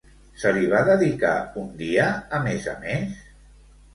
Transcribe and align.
Se 0.43 0.53
li 0.53 0.63
va 0.71 0.79
dedicar 0.87 1.33
un 1.63 1.67
dia, 1.83 2.07
a 2.37 2.41
més 2.47 2.65
a 2.75 2.75
més? 2.87 3.23